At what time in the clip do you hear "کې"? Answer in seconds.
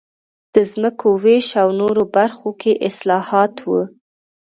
2.61-2.71